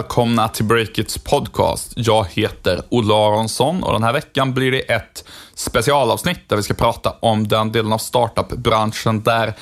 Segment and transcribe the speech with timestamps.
[0.00, 1.92] Välkomna till Breakits podcast.
[1.96, 5.24] Jag heter Olle Aronsson och den här veckan blir det ett
[5.54, 9.54] specialavsnitt där vi ska prata om den delen av startup-branschen där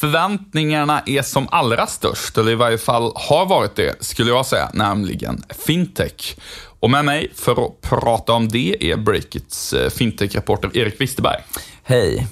[0.00, 4.70] förväntningarna är som allra störst, eller i varje fall har varit det, skulle jag säga,
[4.74, 6.36] nämligen fintech.
[6.80, 11.42] Och med mig för att prata om det är Breakits eh, fintech-reporter Erik Wisterberg.
[11.82, 12.26] Hej.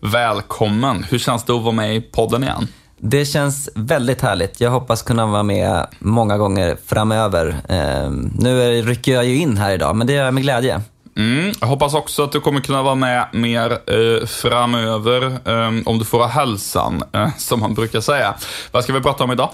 [0.00, 1.04] Välkommen.
[1.10, 2.68] Hur känns det att vara med i podden igen?
[3.04, 4.60] Det känns väldigt härligt.
[4.60, 7.56] Jag hoppas kunna vara med många gånger framöver.
[7.68, 10.80] Ehm, nu rycker jag ju in här idag, men det gör jag med glädje.
[11.16, 15.98] Mm, jag hoppas också att du kommer kunna vara med mer eh, framöver, eh, om
[15.98, 18.34] du får ha hälsan, eh, som man brukar säga.
[18.70, 19.50] Vad ska vi prata om idag?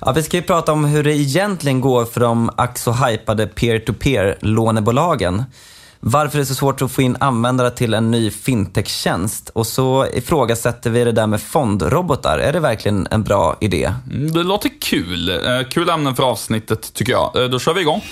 [0.00, 3.46] Ja, vi ska ju prata om hur det egentligen går för de ack så hypade
[3.46, 5.44] peer-to-peer-lånebolagen.
[6.00, 9.50] Varför det är så svårt att få in användare till en ny fintech-tjänst.
[9.54, 12.38] Och så ifrågasätter vi det där med fondrobotar.
[12.38, 13.92] Är det verkligen en bra idé?
[14.10, 15.28] Mm, det låter kul.
[15.28, 17.36] Eh, kul ämnen för avsnittet, tycker jag.
[17.36, 18.02] Eh, då kör vi igång.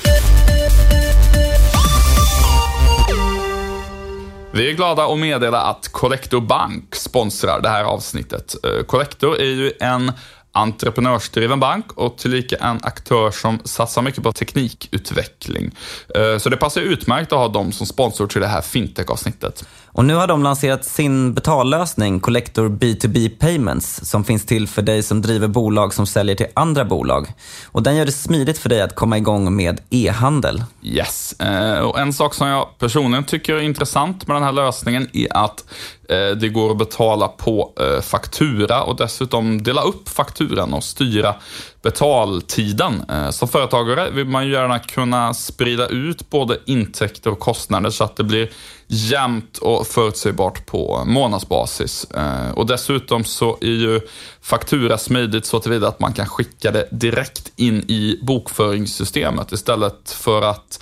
[4.52, 8.54] Vi är glada att meddela att Collector Bank sponsrar det här avsnittet.
[8.64, 10.12] Eh, Collector är ju en
[10.54, 15.70] entreprenörsdriven bank och tillika en aktör som satsar mycket på teknikutveckling.
[16.14, 19.64] Eh, så det passar utmärkt att ha dem som sponsor till det här fintech-avsnittet.
[19.94, 25.02] Och nu har de lanserat sin betallösning Collector B2B Payments som finns till för dig
[25.02, 27.32] som driver bolag som säljer till andra bolag.
[27.64, 30.64] Och den gör det smidigt för dig att komma igång med e-handel.
[30.82, 35.08] Yes, eh, och en sak som jag personligen tycker är intressant med den här lösningen
[35.12, 35.64] är att
[36.08, 41.34] Eh, det går att betala på eh, faktura och dessutom dela upp fakturan och styra
[41.82, 43.04] betaltiden.
[43.10, 48.04] Eh, som företagare vill man ju gärna kunna sprida ut både intäkter och kostnader så
[48.04, 48.50] att det blir
[48.86, 52.06] jämnt och förutsägbart på månadsbasis.
[52.54, 54.00] Och dessutom så är ju
[54.40, 60.42] faktura smidigt så tillvida att man kan skicka det direkt in i bokföringssystemet istället för
[60.42, 60.80] att,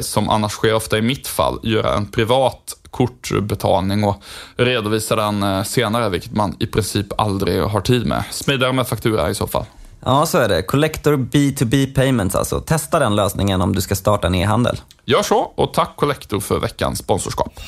[0.00, 4.22] som annars sker ofta i mitt fall, göra en privat kortbetalning och
[4.56, 8.24] redovisa den eh, senare, vilket man i princip aldrig har tid med.
[8.30, 9.64] Smidigare med faktura i så fall.
[10.04, 10.62] Ja, så är det.
[10.62, 12.60] Collector B2B Payments alltså.
[12.60, 14.80] Testa den lösningen om du ska starta en e-handel.
[15.04, 17.60] Gör så och tack Collector för veckans sponsorskap.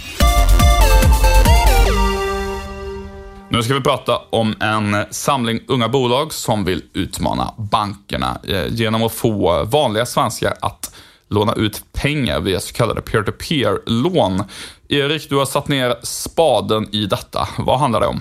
[3.49, 9.03] Nu ska vi prata om en samling unga bolag som vill utmana bankerna eh, genom
[9.03, 10.95] att få vanliga svenskar att
[11.29, 14.45] låna ut pengar via så kallade peer-to-peer-lån.
[14.89, 17.49] Erik, du har satt ner spaden i detta.
[17.59, 18.21] Vad handlar det om?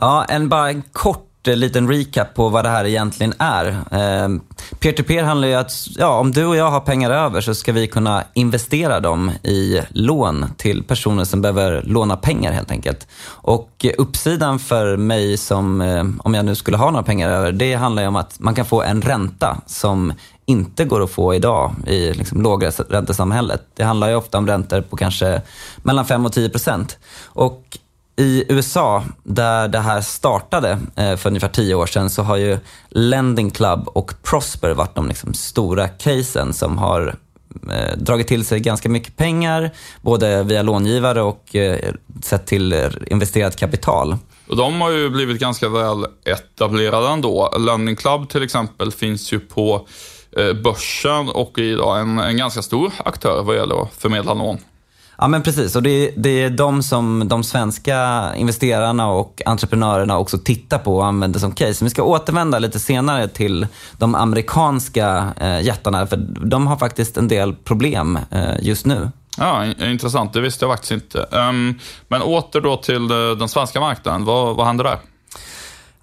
[0.00, 3.66] Ja, en bara en kort eh, liten recap på vad det här egentligen är.
[3.66, 4.28] Eh,
[4.78, 7.72] peer-to-peer handlar ju om att ja, om du och jag har pengar över så ska
[7.72, 13.06] vi kunna investera dem i lån till personer som behöver låna pengar helt enkelt.
[13.24, 17.52] Och eh, uppsidan för mig som, eh, om jag nu skulle ha några pengar över,
[17.52, 20.12] det handlar ju om att man kan få en ränta som
[20.46, 23.62] inte går att få idag i liksom lågräntesamhället.
[23.74, 25.42] Det handlar ju ofta om räntor på kanske
[25.82, 26.98] mellan 5 och 10 procent.
[27.24, 27.78] Och
[28.16, 32.58] i USA, där det här startade eh, för ungefär tio år sedan, så har ju
[32.88, 37.16] Lending Club och Prosper varit de liksom stora casen som har
[37.70, 39.70] eh, dragit till sig ganska mycket pengar,
[40.00, 44.16] både via långivare och eh, sett till investerat kapital.
[44.48, 47.54] Och de har ju blivit ganska väl etablerade ändå.
[47.58, 49.86] Lending Club till exempel finns ju på
[50.64, 54.58] börsen och är idag en, en ganska stor aktör vad gäller att förmedla lån.
[55.22, 60.38] Ja men precis och det, det, är de som de svenska investerarna och entreprenörerna också
[60.38, 61.84] tittar på och använder som case.
[61.84, 63.66] Vi ska återvända lite senare till
[63.98, 66.16] de amerikanska eh, jättarna för
[66.46, 69.10] de har faktiskt en del problem eh, just nu.
[69.38, 70.32] Ja, intressant.
[70.32, 71.18] Det visste jag faktiskt inte.
[71.30, 71.78] Um,
[72.08, 74.24] men åter då till eh, den svenska marknaden.
[74.24, 74.98] Vad, vad händer där?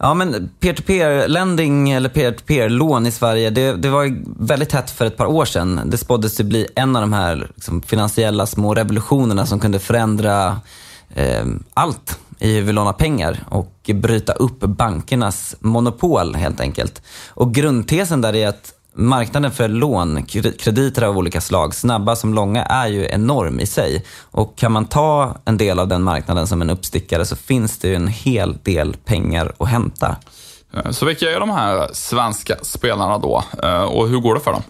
[0.02, 5.26] Ja, men peer-to-peer-lending eller peer-to-peer-lån i Sverige, det, det, var väldigt hett för ett par
[5.26, 5.82] år sedan.
[5.85, 10.62] Det spåddes ju bli en av de här liksom, finansiella små revolutionerna som kunde förändra
[11.16, 17.02] eh, allt i hur vi lånar pengar och bryta upp bankernas monopol helt enkelt.
[17.29, 20.24] Och grundtesen där är att marknaden för lån,
[20.59, 24.06] krediter av olika slag, snabba som långa, är ju enorm i sig.
[24.32, 27.88] Och kan man ta en del av den marknaden som en uppstickare så finns det
[27.88, 30.16] ju en hel del pengar att hämta.
[30.74, 34.52] Eh, så vilka är de här svenska spelarna då eh, och hur går det för
[34.52, 34.64] dem?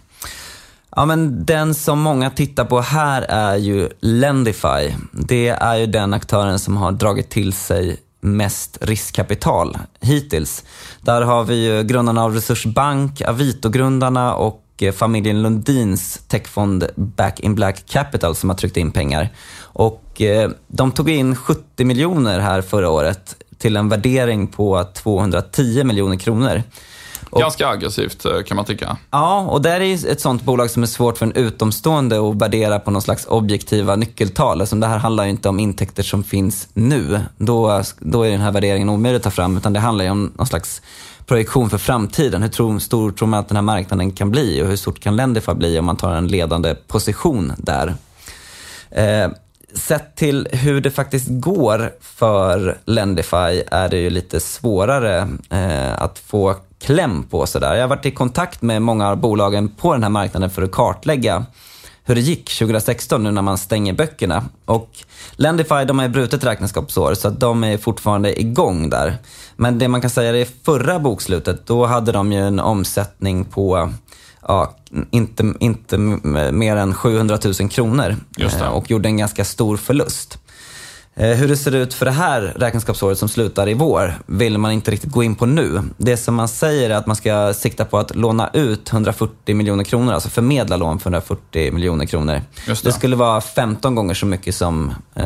[0.95, 4.93] Ja, men den som många tittar på här är ju Lendify.
[5.11, 10.63] Det är ju den aktören som har dragit till sig mest riskkapital hittills.
[11.01, 17.55] Där har vi ju grundarna av Resursbank, Avito-grundarna och eh, familjen Lundins techfond Back in
[17.55, 19.29] Black Capital som har tryckt in pengar.
[19.61, 25.83] Och eh, de tog in 70 miljoner här förra året till en värdering på 210
[25.83, 26.63] miljoner kronor.
[27.31, 28.97] Ganska aggressivt eh, kan man tycka.
[29.11, 32.35] Ja, och det är ju ett sånt bolag som är svårt för en utomstående att
[32.35, 34.61] värdera på någon slags objektiva nyckeltal.
[34.61, 37.21] Alltså, det här handlar ju inte om intäkter som finns nu.
[37.37, 40.31] Då, då är den här värderingen omöjlig att ta fram, utan det handlar ju om
[40.35, 40.81] någon slags
[41.25, 42.41] projektion för framtiden.
[42.41, 45.15] Hur tro, stor tror man att den här marknaden kan bli och hur stort kan
[45.15, 47.95] Lendify bli om man tar en ledande position där?
[48.91, 49.29] Eh,
[49.73, 56.19] sett till hur det faktiskt går för Lendify är det ju lite svårare eh, att
[56.19, 57.75] få kläm på sådär.
[57.75, 60.71] Jag har varit i kontakt med många av bolagen på den här marknaden för att
[60.71, 61.45] kartlägga
[62.03, 64.45] hur det gick 2016 nu när man stänger böckerna.
[64.65, 64.89] Och
[65.31, 69.17] Lendify de har ju brutit räkenskapsår så att de är fortfarande igång där.
[69.55, 73.93] Men det man kan säga är förra bokslutet, då hade de ju en omsättning på
[74.47, 74.75] ja,
[75.11, 80.39] inte, inte mer än 700 000 kronor eh, och gjorde en ganska stor förlust.
[81.19, 84.71] Eh, hur det ser ut för det här räkenskapsåret som slutar i vår vill man
[84.71, 85.81] inte riktigt gå in på nu.
[85.97, 89.83] Det som man säger är att man ska sikta på att låna ut 140 miljoner
[89.83, 92.41] kronor, alltså förmedla lån för 140 miljoner kronor.
[92.65, 92.83] Det.
[92.83, 92.91] det.
[92.91, 95.25] skulle vara 15 gånger så mycket som eh,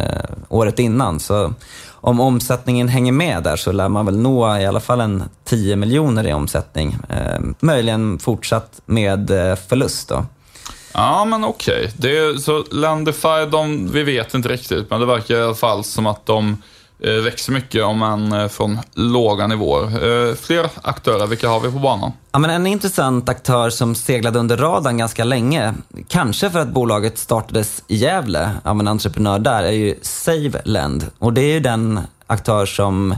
[0.50, 1.19] året innan.
[1.19, 1.54] Så
[1.92, 5.75] om omsättningen hänger med där så lär man väl nå i alla fall en 10
[5.75, 6.98] miljoner i omsättning.
[7.10, 10.25] Eh, möjligen fortsatt med eh, förlust då.
[10.94, 11.92] Ja, men okej.
[11.98, 12.38] Okay.
[12.38, 16.25] Så Landify, de, vi vet inte riktigt, men det verkar i alla fall som att
[16.25, 16.62] de
[17.00, 19.84] eh, växer mycket, om än eh, från låga nivåer.
[19.84, 22.12] Eh, fler aktörer, vilka har vi på banan?
[22.31, 25.74] Ja, men en intressant aktör som seglade under radarn ganska länge,
[26.07, 31.06] kanske för att bolaget startades i Gävle av en entreprenör där, är ju SaveLend.
[31.19, 33.12] Och det är ju den aktör som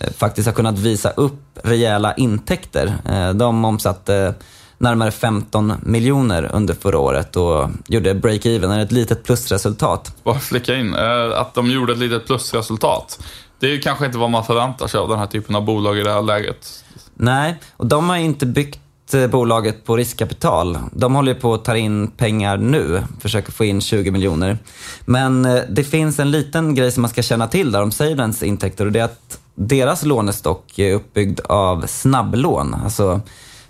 [0.00, 2.94] eh, faktiskt har kunnat visa upp rejäla intäkter.
[3.04, 4.34] Eh, de omsatte
[4.78, 10.12] närmare 15 miljoner under förra året och gjorde break-even, ett litet plusresultat.
[10.24, 13.18] Bara flika in, eh, att de gjorde ett litet plusresultat.
[13.60, 15.98] Det är ju kanske inte vad man förväntar sig av den här typen av bolag
[15.98, 16.84] i det här läget.
[17.14, 20.78] Nej, och de har inte byggt eh, bolaget på riskkapital.
[20.92, 24.58] De håller på att ta in pengar nu, försöker få in 20 miljoner.
[25.04, 28.42] Men eh, det finns en liten grej som man ska känna till där om Savens
[28.42, 32.74] intäkter och det är att deras lånestock är uppbyggd av snabblån.
[32.84, 33.20] Alltså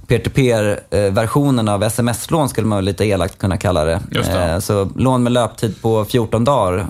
[0.07, 4.01] peer-to-peer-versionen av sms-lån skulle man lite elakt kunna kalla det.
[4.11, 4.53] det.
[4.53, 6.87] Eh, så lån med löptid på 14 dagar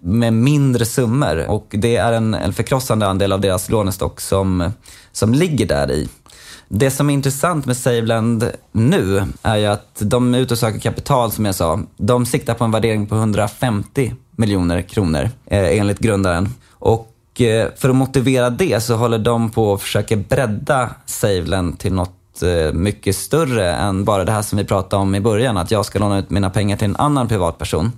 [0.00, 4.72] med mindre summor och det är en, en förkrossande andel av deras lånestock som,
[5.12, 6.08] som ligger där i.
[6.68, 10.80] Det som är intressant med Saveland nu är ju att de är ute och söker
[10.80, 11.80] kapital som jag sa.
[11.96, 16.48] De siktar på en värdering på 150 miljoner kronor eh, enligt grundaren.
[16.70, 21.92] Och eh, för att motivera det så håller de på att försöka bredda Saveland till
[21.92, 25.70] något Eh, mycket större än bara det här som vi pratade om i början, att
[25.70, 27.92] jag ska låna ut mina pengar till en annan privatperson.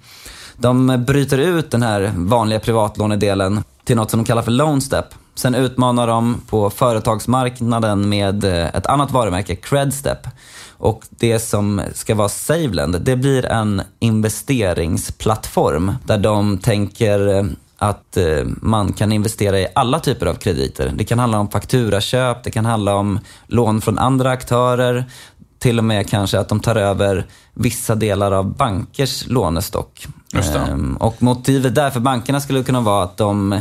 [0.56, 5.04] De bryter ut den här vanliga privatlånedelen till något som de kallar för LoanStep.
[5.34, 10.18] Sen utmanar de på företagsmarknaden med eh, ett annat varumärke, Credstep.
[10.78, 17.44] Och det som ska vara Saveland, det blir en investeringsplattform där de tänker eh,
[17.78, 20.92] att eh, man kan investera i alla typer av krediter.
[20.94, 25.04] Det kan handla om fakturaköp, det kan handla om lån från andra aktörer,
[25.58, 30.06] till och med kanske att de tar över vissa delar av bankers lånestock.
[30.34, 33.60] Ehm, och motivet där för bankerna skulle kunna vara att de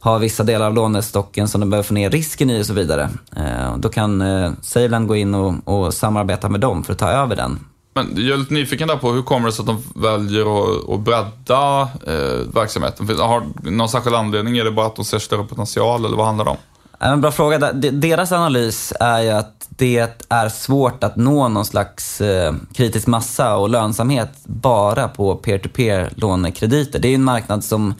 [0.00, 3.10] har vissa delar av lånestocken som de behöver få ner risken i och så vidare.
[3.36, 7.10] Ehm, då kan eh, Sailand gå in och, och samarbeta med dem för att ta
[7.10, 7.58] över den
[7.96, 10.90] men jag är lite nyfiken där på hur kommer det sig att de väljer att,
[10.90, 13.18] att bredda eh, verksamheten?
[13.18, 14.58] Har någon särskild anledning?
[14.58, 16.56] Är det bara att de ser större potential eller vad handlar det om?
[16.98, 17.72] En bra fråga.
[17.72, 23.56] Deras analys är ju att det är svårt att nå någon slags eh, kritisk massa
[23.56, 26.98] och lönsamhet bara på peer-to-peer lånekrediter.
[26.98, 27.94] Det är en marknad som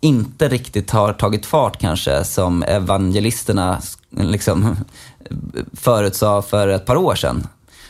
[0.00, 3.78] inte riktigt har tagit fart kanske, som evangelisterna
[4.10, 4.76] liksom
[5.72, 7.46] förutsade för ett par år sedan.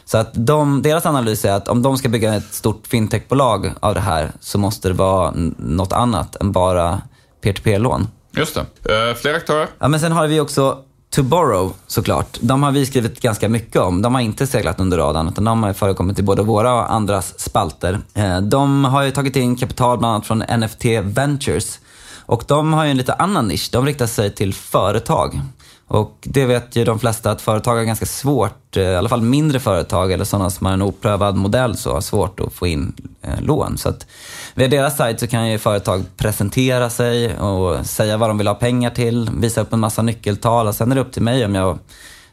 [0.08, 3.94] Så att de, deras analys är att om de ska bygga ett stort fintechbolag av
[3.94, 7.02] det här så måste det vara något annat än bara
[7.40, 8.08] peer-to-peer-lån.
[8.32, 8.60] Just det.
[8.60, 9.68] Uh, fler aktörer?
[9.78, 10.78] Ja, men sen har vi också
[11.14, 12.38] To Borrow såklart.
[12.40, 14.02] De har vi skrivit ganska mycket om.
[14.02, 17.40] De har inte seglat under radarn utan de har förekommit i både våra och andras
[17.40, 18.00] spalter.
[18.14, 21.78] Eh, de har ju tagit in kapital bland annat från NFT Ventures.
[22.26, 23.68] Och de har ju en lite annan nisch.
[23.72, 25.40] De riktar sig till företag.
[25.88, 29.22] Och det vet ju de flesta att företag har ganska svårt, eh, i alla fall
[29.22, 32.94] mindre företag eller sådana som har en oprövad modell, så har svårt att få in
[33.22, 33.78] eh, lån.
[33.78, 34.06] Så att
[34.54, 38.54] via deras sajt så kan ju företag presentera sig och säga vad de vill ha
[38.54, 41.54] pengar till, visa upp en massa nyckeltal och sen är det upp till mig om
[41.54, 41.78] jag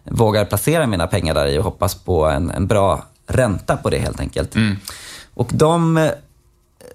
[0.03, 3.97] vågar placera mina pengar där i och hoppas på en, en bra ränta på det
[3.97, 4.55] helt enkelt.
[4.55, 4.75] Mm.
[5.33, 6.09] Och de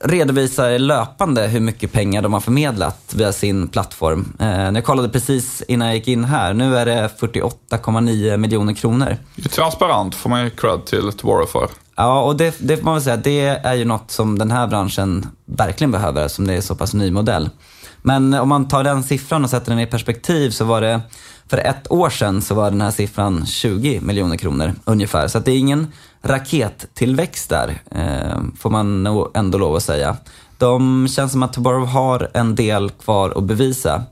[0.00, 4.36] redovisar löpande hur mycket pengar de har förmedlat via sin plattform.
[4.40, 6.54] Eh, jag kollade precis innan jag gick in här.
[6.54, 9.16] Nu är det 48,9 miljoner kronor.
[9.36, 11.68] Det är transparent får man ju cred till Toboro för.
[11.96, 14.66] Ja, och det, det får man väl säga, det är ju något som den här
[14.66, 17.50] branschen verkligen behöver, som det är så pass ny modell.
[18.02, 21.00] Men om man tar den siffran och sätter den i perspektiv så var det,
[21.50, 25.28] för ett år sedan så var den här siffran 20 miljoner kronor ungefär.
[25.28, 25.86] Så det är ingen
[26.22, 30.16] rakettillväxt där, eh, får man nog ändå lov att säga.
[30.58, 34.02] De känns som att Tuborov har en del kvar att bevisa.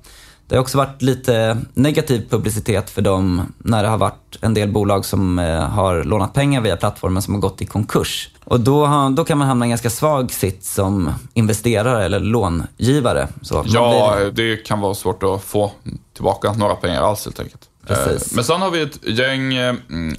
[0.48, 4.72] Det har också varit lite negativ publicitet för dem när det har varit en del
[4.72, 8.30] bolag som eh, har lånat pengar via plattformen som har gått i konkurs.
[8.44, 13.28] Och då, då kan man hamna i en ganska svag sitt som investerare eller långivare.
[13.42, 15.72] Så ja, det kan vara svårt att få
[16.14, 17.68] tillbaka några pengar alls helt enkelt.
[17.86, 18.32] Precis.
[18.32, 19.54] Men sen har vi ett gäng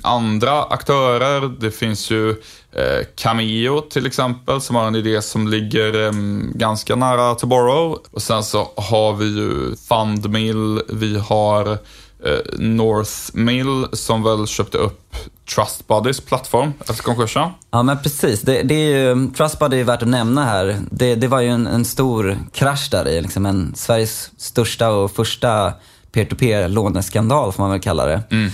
[0.02, 1.56] andra aktörer.
[1.60, 2.36] Det finns ju
[3.16, 6.12] Cameo till exempel, som har en idé som ligger
[6.58, 8.00] ganska nära Tomorrow.
[8.12, 11.78] Och sen så har vi ju Fundmill, vi har
[12.58, 15.16] Northmill som väl köpte upp
[15.56, 17.50] Trustbuddies plattform efter konkursen.
[17.72, 18.42] Ja, men precis.
[18.42, 20.78] Det, det är ju, Trustbuddy är värt att nämna här.
[20.92, 25.12] Det, det var ju en, en stor krasch där i, liksom en Sveriges största och
[25.12, 25.74] första
[26.18, 28.24] peer-to-peer-låneskandal får man väl kalla det.
[28.30, 28.52] Mm.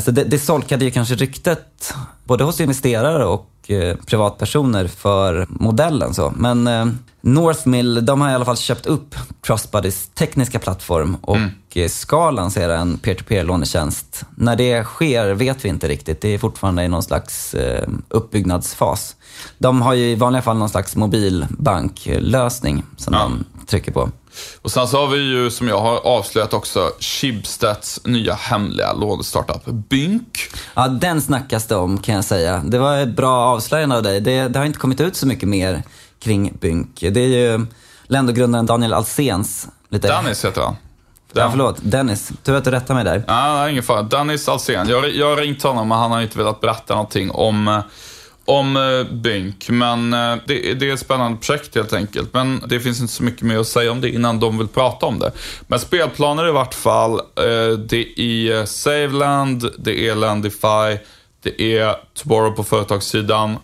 [0.00, 6.14] Så det, det solkade ju kanske ryktet både hos investerare och eh, privatpersoner för modellen.
[6.14, 6.32] Så.
[6.36, 6.86] Men eh,
[7.20, 9.14] Northmill, de har i alla fall köpt upp
[9.46, 11.50] Trustbuddies tekniska plattform och mm.
[11.74, 14.24] Eh, ska lansera en peer-to-peer-lånetjänst.
[14.36, 16.20] När det sker vet vi inte riktigt.
[16.20, 19.16] Det är fortfarande i någon slags eh, uppbyggnadsfas.
[19.58, 23.20] De har ju i vanliga fall någon slags mobilbanklösning som ja.
[23.20, 24.10] de trycker på.
[24.62, 29.64] Och sen så har vi ju, som jag har avslöjat också, Schibsteds nya hemliga lånestartup
[29.64, 30.38] Bynk.
[30.74, 32.62] Ja, den snackas det om kan jag säga.
[32.64, 34.20] Det var ett bra avslöjande av dig.
[34.20, 35.82] Det, det har inte kommit ut så mycket mer
[36.20, 37.00] kring Bynk.
[37.00, 37.66] Det är ju
[38.06, 39.68] Lendo-grundaren Daniel Alsens.
[39.88, 40.08] Lite...
[40.08, 40.76] Dennis heter han.
[41.32, 41.76] Ja, förlåt.
[41.82, 42.32] Dennis.
[42.42, 43.24] Tur att du rättar mig där.
[43.26, 44.02] Ja, ingen fara.
[44.02, 44.88] Dennis Alsen.
[44.88, 47.80] Jag, jag har ringt honom, men han har inte velat berätta någonting om eh,
[48.44, 52.34] om eh, Bynk, men eh, det, det, är ett spännande projekt helt enkelt.
[52.34, 55.06] Men det finns inte så mycket mer att säga om det innan de vill prata
[55.06, 55.32] om det.
[55.66, 57.18] Men spelplaner i vart fall.
[57.18, 61.04] Eh, det är Saveland, det är Landify,
[61.42, 63.56] det är Tomorrow på företagssidan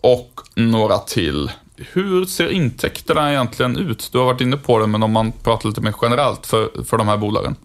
[0.00, 1.50] och några till.
[1.76, 4.08] Hur ser intäkterna egentligen ut?
[4.12, 6.98] Du har varit inne på det, men om man pratar lite mer generellt för, för
[6.98, 7.56] de här bolagen.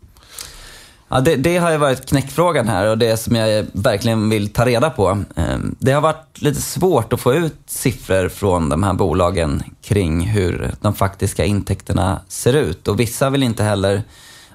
[1.14, 4.66] Ja, det, det, har ju varit knäckfrågan här och det som jag verkligen vill ta
[4.66, 5.24] reda på.
[5.36, 10.22] Ehm, det har varit lite svårt att få ut siffror från de här bolagen kring
[10.22, 12.88] hur de faktiska intäkterna ser ut.
[12.88, 14.04] Och vissa vill inte heller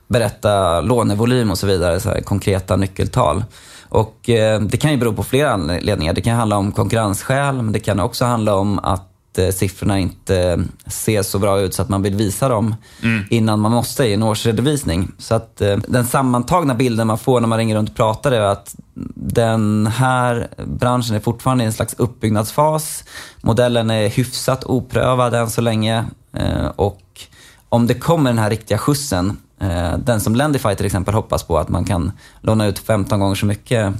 [0.08, 3.44] berätta lånevolym och så vidare, så konkreta nyckeltal.
[3.88, 6.12] Och ehm, det kan ju bero på flera anledningar.
[6.12, 10.64] Det kan handla om konkurrensskäl, men det kan också handla om att Eh, siffrorna inte
[10.86, 13.24] ser så bra ut så att man vill visa dem mm.
[13.30, 15.12] innan man måste i en årsredovisning.
[15.18, 18.40] Så att eh, den sammantagna bilden man får när man ringer runt och pratar är
[18.40, 18.74] att
[19.14, 23.04] den här branschen är fortfarande i en slags uppbyggnadsfas.
[23.40, 27.02] Modellen är hyfsat oprövad än så länge eh, och
[27.68, 29.36] om det kommer den här riktiga skjutsen,
[29.98, 33.46] den som Lendify till exempel hoppas på, att man kan låna ut 15 gånger så
[33.46, 33.94] mycket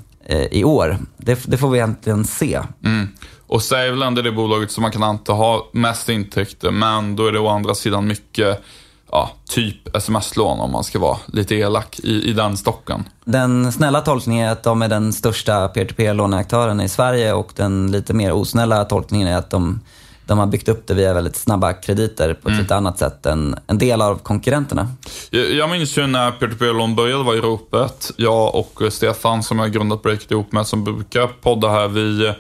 [0.51, 0.99] i år.
[1.17, 2.61] Det, det får vi egentligen se.
[2.85, 3.09] Mm.
[3.47, 7.33] Och Saveland är det bolaget som man kan anta har mest intäkter, men då är
[7.33, 8.63] det å andra sidan mycket
[9.11, 13.05] ja, typ sms-lån om man ska vara lite elak i, i den stocken.
[13.25, 18.15] Den snälla tolkningen är att de är den största peer-to-peer-låneaktören i Sverige och den lite
[18.15, 19.81] mer osnälla tolkningen är att de
[20.27, 22.61] de har byggt upp det via väldigt snabba krediter på ett mm.
[22.61, 24.89] lite annat sätt än en del av konkurrenterna.
[25.31, 28.13] Jag, jag minns ju när peer-to-peer-lån började vara i ropet.
[28.17, 32.33] Jag och Stefan, som jag grundat Breakit ihop med, som brukar podda här, vi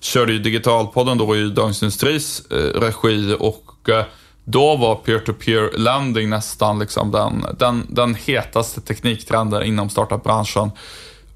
[0.00, 4.04] körde ju Digitalpodden då i Dagens Industris eh, regi och eh,
[4.44, 10.70] då var peer-to-peer lending nästan liksom den, den, den hetaste tekniktrenden inom startup-branschen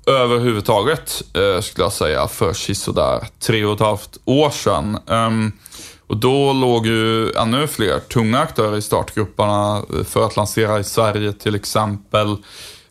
[0.06, 4.98] överhuvudtaget, eh, skulle jag säga, för sådär tre och ett halvt år sedan.
[6.08, 10.84] Och då låg ju ännu fler tunga aktörer i startgrupperna eh, för att lansera i
[10.84, 12.36] Sverige till exempel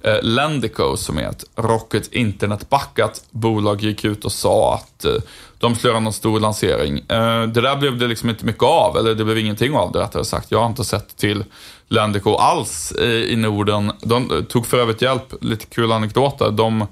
[0.01, 5.13] eh, Lendico som är ett Rocket Internet-backat bolag gick ut och sa att eh,
[5.59, 6.97] de skulle göra någon stor lansering.
[6.97, 9.99] Eh, det där blev det liksom inte mycket av, eller det blev ingenting av det
[9.99, 10.51] rättare sagt.
[10.51, 11.43] Jag har inte sett till
[11.89, 12.91] Lendico alls
[13.27, 13.91] i Norden.
[14.01, 16.87] De tog för övrigt hjälp, lite kul anekdot de,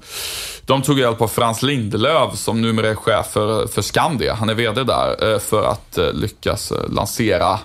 [0.66, 4.34] de tog hjälp av Frans Lindelöf som numera är chef för, för Skandia.
[4.34, 7.58] Han är VD där eh, för att eh, lyckas lansera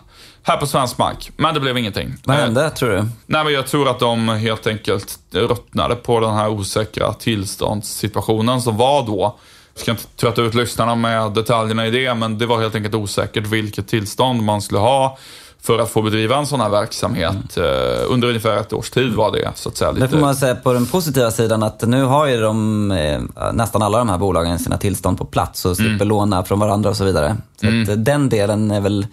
[0.44, 1.32] här på svensk mark.
[1.38, 2.14] Men det blev ingenting.
[2.24, 3.06] Vad hände, tror du?
[3.26, 8.78] Nej, men jag tror att de helt enkelt ruttnade på den här osäkra tillståndssituationen som
[8.78, 9.40] var då.
[9.82, 13.48] Ska inte trötta ut lyssnarna med detaljerna i det, men det var helt enkelt osäkert
[13.48, 15.18] vilket tillstånd man skulle ha
[15.62, 17.58] för att få bedriva en sån här verksamhet.
[17.58, 17.70] Mm.
[18.08, 19.92] under ungefär ett års tid var det, så att säga.
[19.92, 20.06] Lite...
[20.06, 23.22] Det får man säga på den positiva sidan att nu har ju de, eh,
[23.54, 26.08] nästan alla de här bolagen sina tillstånd på plats och slipper mm.
[26.08, 27.38] låna från varandra och så vidare.
[27.62, 28.04] Så mm.
[28.04, 29.08] den delen är väl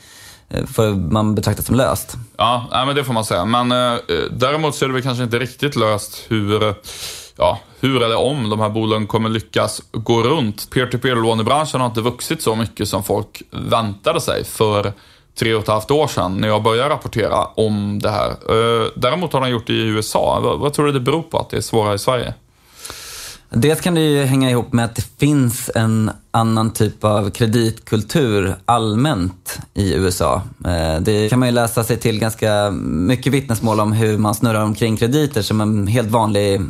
[0.50, 2.16] Eh, för man betraktas som löst.
[2.36, 3.44] Ja, nej, men det får man säga.
[3.44, 3.98] Men eh,
[4.30, 6.74] däremot så är det väl kanske inte riktigt löst hur,
[7.38, 10.70] ja, hur eller om de här bolagen kommer lyckas gå runt.
[10.70, 14.92] Peer-to-peer-lånebranschen har inte vuxit så mycket som folk väntade sig för
[15.38, 18.30] tre och ett halvt år sedan när jag började rapportera om det här.
[18.30, 20.40] Eh, däremot har de gjort det i USA.
[20.40, 22.34] Vad, vad tror du det beror på att det är svårare i Sverige?
[23.50, 28.56] Dels kan det ju hänga ihop med att det finns en annan typ av kreditkultur
[28.64, 30.42] allmänt i USA.
[30.64, 34.64] Eh, det kan man ju läsa sig till ganska mycket vittnesmål om hur man snurrar
[34.64, 36.60] omkring krediter som en helt vanlig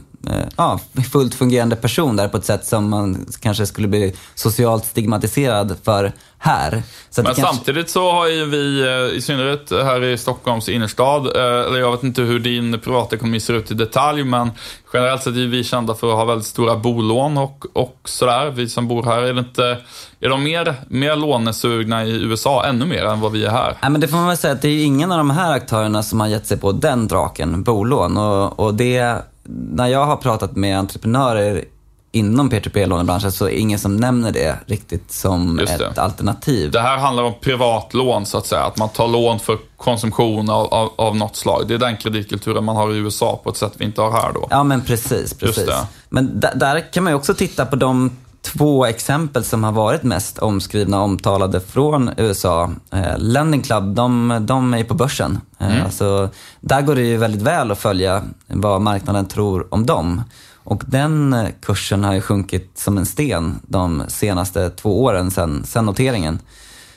[0.57, 0.81] ja,
[1.13, 6.13] fullt fungerande person där på ett sätt som man kanske skulle bli socialt stigmatiserad för
[6.39, 6.83] här.
[7.11, 7.55] Så men kanske...
[7.55, 11.91] samtidigt så har ju vi, eh, i synnerhet här i Stockholms innerstad, eh, eller jag
[11.91, 14.51] vet inte hur din privatekonomi ser ut i detalj, men
[14.93, 18.69] generellt sett är vi kända för att ha väldigt stora bolån och, och sådär, vi
[18.69, 19.23] som bor här.
[19.23, 19.79] Är, det inte,
[20.21, 23.77] är de mer, mer lånesugna i USA, ännu mer än vad vi är här?
[23.81, 26.03] Ja, men det får man väl säga att det är ingen av de här aktörerna
[26.03, 28.17] som har gett sig på den draken, bolån.
[28.17, 31.65] Och, och det när jag har pratat med entreprenörer
[32.13, 36.71] inom P2P-lånebranschen så är det ingen som nämner det riktigt som ett alternativ.
[36.71, 40.75] Det här handlar om privatlån så att säga, att man tar lån för konsumtion av,
[40.75, 41.69] av, av något slag.
[41.69, 44.33] Det är den kreditkulturen man har i USA på ett sätt vi inte har här
[44.33, 44.47] då.
[44.51, 45.71] Ja men precis, precis.
[46.09, 48.11] Men där kan man ju också titta på de
[48.43, 52.71] två exempel som har varit mest omskrivna och omtalade från USA.
[52.93, 55.41] Eh, Lending Club, de, de är på börsen.
[55.59, 55.85] Eh, mm.
[55.85, 56.29] alltså,
[56.61, 60.23] där går det ju väldigt väl att följa vad marknaden tror om dem.
[60.65, 65.87] Och den kursen har ju sjunkit som en sten de senaste två åren sedan, sedan
[65.87, 66.39] noteringen.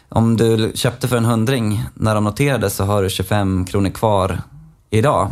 [0.09, 4.41] Om du köpte för en hundring när de noterade så har du 25 kronor kvar
[4.91, 5.31] idag.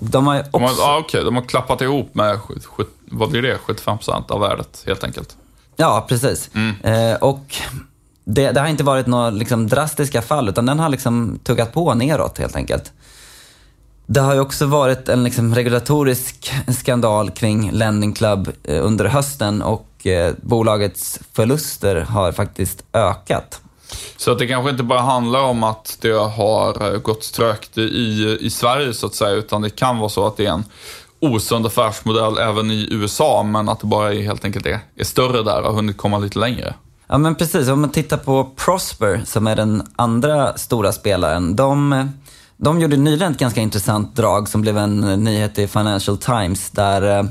[0.00, 0.50] De har också...
[0.52, 1.22] De har, ah, okay.
[1.22, 2.38] de har klappat ihop med,
[3.04, 5.36] vad blir det, 75% av värdet helt enkelt.
[5.76, 6.50] Ja, precis.
[6.54, 6.74] Mm.
[6.82, 7.56] Eh, och
[8.24, 11.94] det, det, har inte varit några liksom, drastiska fall, utan den har liksom tuggat på
[11.94, 12.92] neråt helt enkelt.
[14.06, 19.62] Det har ju också varit en liksom, regulatorisk skandal kring Lending Club eh, under hösten
[19.62, 23.61] och eh, bolagets förluster har faktiskt ökat.
[24.16, 28.38] Så att det kanske inte bara handlar om att det har eh, gått trögt i,
[28.40, 30.64] i Sverige så att säga, utan det kan vara så att det är en
[31.20, 35.42] osund affärsmodell även i USA, men att det bara är, helt enkelt är, är större
[35.42, 36.74] där och har hunnit komma lite längre.
[37.06, 41.56] Ja men precis, om man tittar på Prosper som är den andra stora spelaren.
[41.56, 42.08] De,
[42.56, 47.18] de gjorde nyligen ett ganska intressant drag som blev en nyhet i Financial Times där
[47.18, 47.24] eh,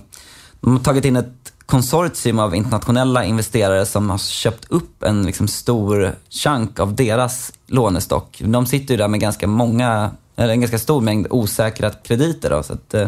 [0.61, 5.47] de har tagit in ett konsortium av internationella investerare som har köpt upp en liksom
[5.47, 8.41] stor chunk av deras lånestock.
[8.45, 12.49] De sitter ju där med ganska många, eller en ganska stor mängd osäkra krediter.
[12.49, 13.07] Då, så att, eh,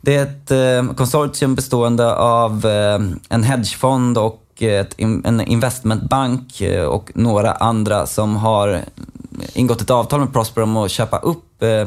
[0.00, 6.84] det är ett eh, konsortium bestående av eh, en hedgefond och ett, en investmentbank eh,
[6.84, 8.80] och några andra som har
[9.52, 11.86] ingått ett avtal med Prosper om att köpa upp eh,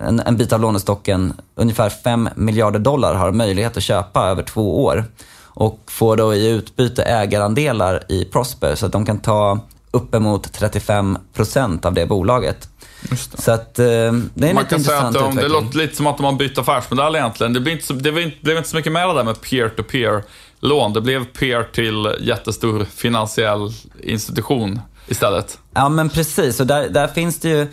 [0.00, 1.32] en, en bit av lånestocken.
[1.54, 5.04] Ungefär 5 miljarder dollar har möjlighet att köpa över två år
[5.42, 11.18] och får då i utbyte ägarandelar i Prosper så att de kan ta uppemot 35
[11.34, 12.68] procent av det bolaget.
[13.00, 13.42] Det.
[13.42, 16.06] Så att, eh, det är en Man kan säga att de, det låter lite som
[16.06, 17.52] att de har bytt affärsmodell egentligen.
[17.52, 20.22] Det blev inte så, det blev inte så mycket mer där med peer-to-peer
[20.60, 20.92] lån.
[20.92, 23.70] Det blev peer till jättestor finansiell
[24.02, 25.58] institution istället.
[25.74, 26.60] Ja, men precis.
[26.60, 27.66] Och där, där finns det ju...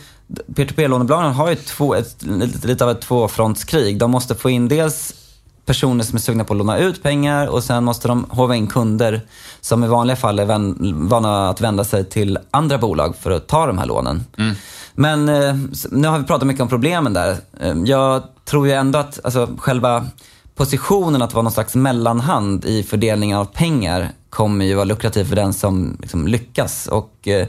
[0.56, 3.98] Peer-to-peer-lånebolagen har ju två, ett, lite, lite av ett tvåfrontskrig.
[3.98, 5.14] De måste få in dels
[5.66, 8.68] personer som är sugna på att låna ut pengar och sen måste de håva in
[8.68, 9.22] kunder
[9.62, 13.68] som i vanliga fall är vana att vända sig till andra bolag för att ta
[13.68, 14.24] de här lånen.
[14.38, 14.56] Mm.
[14.94, 15.56] Men eh,
[15.92, 17.38] nu har vi pratat mycket om problemen där.
[17.60, 20.08] Eh, jag tror ju ändå att alltså, själva
[20.56, 25.36] positionen att vara någon slags mellanhand i fördelningen av pengar kommer ju vara lukrativ för
[25.36, 26.88] den som liksom, lyckas.
[26.88, 27.48] Och, eh,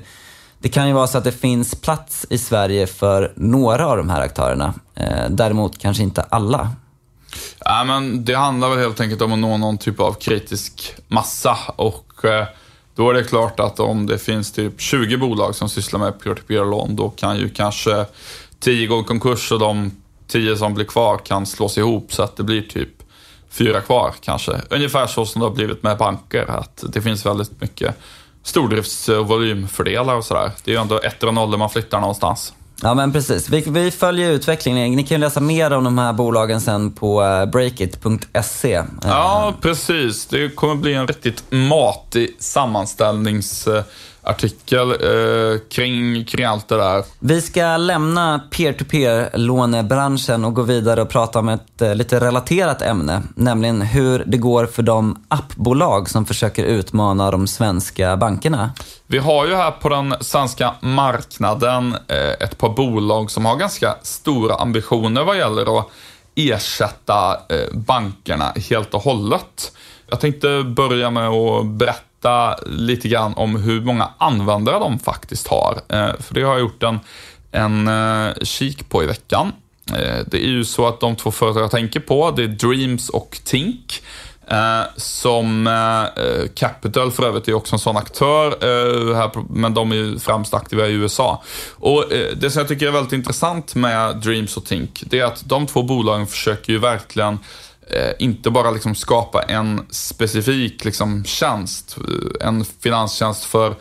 [0.62, 4.10] det kan ju vara så att det finns plats i Sverige för några av de
[4.10, 4.74] här aktörerna.
[4.94, 6.70] Eh, däremot kanske inte alla.
[7.58, 11.58] Ja, men det handlar väl helt enkelt om att nå någon typ av kritisk massa.
[11.76, 12.46] Och eh,
[12.94, 16.96] då är det klart att om det finns typ 20 bolag som sysslar med peer-to-peer-lån,
[16.96, 18.06] då kan ju kanske
[18.60, 19.90] 10 gå i konkurs och de
[20.26, 23.02] 10 som blir kvar kan slås ihop så att det blir typ
[23.50, 24.60] fyra kvar kanske.
[24.70, 27.96] Ungefär så som det har blivit med banker, att det finns väldigt mycket
[28.42, 30.50] stordrifts och volymfördelar och sådär.
[30.64, 32.52] Det är ju ändå ettor och nollor man flyttar någonstans.
[32.82, 33.48] Ja, men precis.
[33.48, 34.92] Vi, vi följer utvecklingen.
[34.92, 38.82] Ni kan ju läsa mer om de här bolagen sen på eh, breakit.se.
[39.02, 40.26] Ja, precis.
[40.26, 43.68] Det kommer bli en riktigt matig sammanställnings
[44.22, 44.96] artikel eh,
[45.70, 47.04] kring, kring allt det där.
[47.18, 53.22] Vi ska lämna peer-to-peer-lånebranschen och gå vidare och prata om ett eh, lite relaterat ämne,
[53.36, 58.72] nämligen hur det går för de appbolag som försöker utmana de svenska bankerna.
[59.06, 63.96] Vi har ju här på den svenska marknaden eh, ett par bolag som har ganska
[64.02, 65.86] stora ambitioner vad gäller att
[66.34, 69.72] ersätta eh, bankerna helt och hållet.
[70.10, 75.48] Jag tänkte börja med att berätta berätta lite grann om hur många användare de faktiskt
[75.48, 75.80] har.
[75.88, 77.00] Eh, för det har jag gjort en,
[77.52, 79.52] en eh, kik på i veckan.
[79.90, 83.08] Eh, det är ju så att de två företag jag tänker på, det är Dreams
[83.08, 84.02] och Tink.
[84.96, 85.68] som
[86.54, 88.54] Capital för övrigt är också en sån aktör,
[89.54, 91.42] men de är ju främst aktiva i USA.
[91.78, 92.04] Och
[92.36, 95.66] Det som jag tycker är väldigt intressant med Dreams och Tink, det är att de
[95.66, 97.38] två bolagen försöker ju verkligen
[97.86, 103.74] Eh, inte bara liksom skapa en specifik liksom tjänst, eh, en finanstjänst för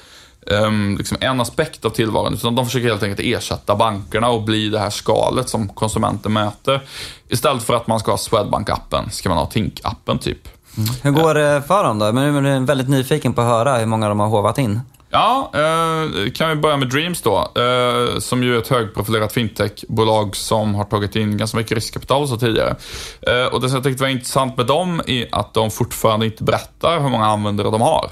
[0.46, 4.70] um, liksom en aspekt av tillvaron, utan de försöker helt enkelt ersätta bankerna och bli
[4.70, 6.82] det här skalet som konsumenten möter.
[7.28, 10.48] Istället för att man ska ha Swedbank-appen, ska man ha Tink-appen typ.
[10.78, 10.90] Mm.
[11.02, 12.12] Hur går det för dem då?
[12.12, 14.80] Men jag är väldigt nyfiken på att höra hur många de har hovat in.
[15.12, 20.36] Ja, eh, kan vi börja med Dreams då, eh, som ju är ett högprofilerat fintechbolag
[20.36, 22.76] som har tagit in ganska mycket riskkapital så tidigare.
[23.22, 26.44] Eh, och det som jag tyckte var intressant med dem är att de fortfarande inte
[26.44, 28.10] berättar hur många användare de har.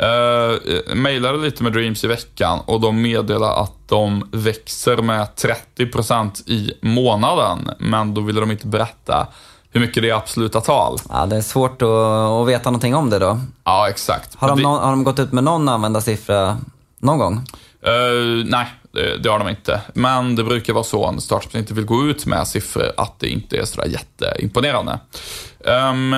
[0.00, 5.28] Eh, uh, mailade lite med Dreams i veckan och de meddelade att de växer med
[5.78, 9.26] 30% i månaden, men då ville de inte berätta
[9.74, 10.98] hur mycket det är absoluta tal.
[11.08, 13.40] Ja, det är svårt att, att veta någonting om det då.
[13.64, 14.34] Ja, exakt.
[14.34, 14.68] Har de, det...
[14.68, 16.58] har de gått ut med någon användarsiffra
[16.98, 17.34] någon gång?
[17.86, 19.80] Uh, nej, det, det har de inte.
[19.94, 23.28] Men det brukar vara så när startups inte vill gå ut med siffror att det
[23.28, 24.98] inte är sådär jätteimponerande.
[25.64, 26.16] Um,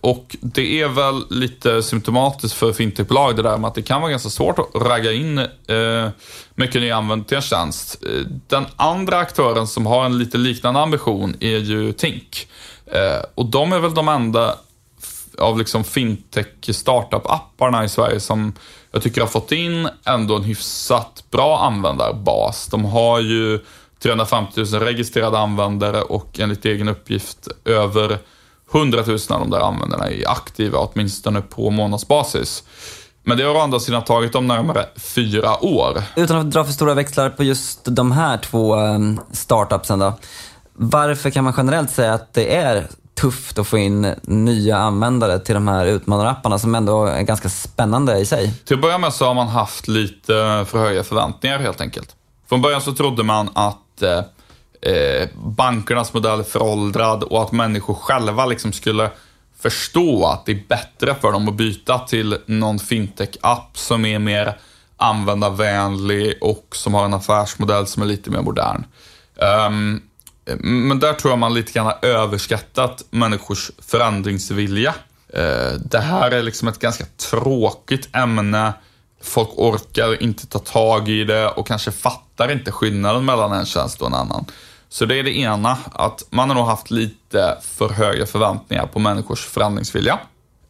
[0.00, 4.10] och det är väl lite symptomatiskt för fintechbolag det där med att det kan vara
[4.10, 6.08] ganska svårt att ragga in eh,
[6.54, 8.04] mycket nya användare till en tjänst.
[8.04, 12.48] Eh, den andra aktören som har en lite liknande ambition är ju Tink.
[12.86, 14.54] Eh, och de är väl de enda
[15.38, 18.52] av liksom fintech startup-apparna i Sverige som
[18.92, 22.66] jag tycker har fått in ändå en hyfsat bra användarbas.
[22.66, 23.60] De har ju
[24.02, 28.18] 350 000 registrerade användare och enligt egen uppgift över
[28.74, 32.64] 100 000 av de där användarna är aktiva, åtminstone på månadsbasis.
[33.24, 36.02] Men det har å andra sidan tagit dem närmare fyra år.
[36.16, 40.12] Utan att dra för stora växlar på just de här två ehm, startupsen då.
[40.72, 42.86] Varför kan man generellt säga att det är
[43.20, 48.18] tufft att få in nya användare till de här utmanarapparna som ändå är ganska spännande
[48.18, 48.54] i sig?
[48.64, 52.16] Till att börja med så har man haft lite för höga förväntningar helt enkelt.
[52.48, 54.02] Från början så trodde man att
[54.80, 59.10] eh, bankernas modell föråldrad och att människor själva liksom skulle
[59.58, 64.58] förstå att det är bättre för dem att byta till någon fintech-app som är mer
[64.96, 68.84] användarvänlig och som har en affärsmodell som är lite mer modern.
[69.66, 70.02] Um,
[70.60, 74.94] men där tror jag man lite grann har överskattat människors förändringsvilja.
[75.36, 78.72] Uh, det här är liksom ett ganska tråkigt ämne.
[79.22, 84.00] Folk orkar inte ta tag i det och kanske fattar inte skillnaden mellan en tjänst
[84.00, 84.44] och en annan.
[84.88, 88.98] Så det är det ena, att man har nog haft lite för höga förväntningar på
[88.98, 90.18] människors förändringsvilja.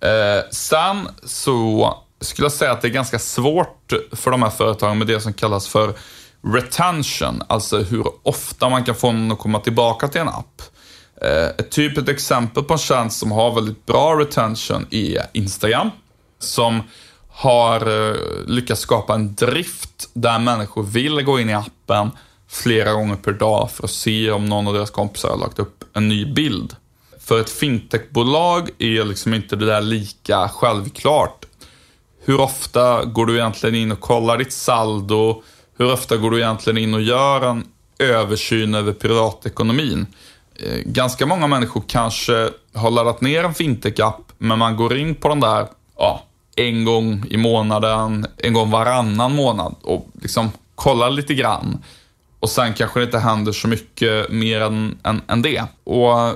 [0.00, 4.98] Eh, sen så skulle jag säga att det är ganska svårt för de här företagen
[4.98, 5.94] med det som kallas för
[6.42, 10.62] retention, alltså hur ofta man kan få någon att komma tillbaka till en app.
[11.22, 15.90] Eh, ett typiskt exempel på en tjänst som har väldigt bra retention är Instagram,
[16.38, 16.82] som
[17.28, 22.10] har eh, lyckats skapa en drift där människor vill gå in i appen
[22.48, 25.84] flera gånger per dag för att se om någon av deras kompisar har lagt upp
[25.92, 26.76] en ny bild.
[27.20, 31.44] För ett fintechbolag är liksom inte det där lika självklart.
[32.24, 35.42] Hur ofta går du egentligen in och kollar ditt saldo?
[35.78, 37.66] Hur ofta går du egentligen in och gör en
[37.98, 40.06] översyn över privatekonomin?
[40.56, 45.28] Eh, ganska många människor kanske har laddat ner en fintech-app, men man går in på
[45.28, 46.22] den där ja,
[46.56, 51.82] en gång i månaden, en gång varannan månad och liksom kollar lite grann.
[52.40, 55.64] Och sen kanske det inte händer så mycket mer än, än, än det.
[55.84, 56.34] Och eh,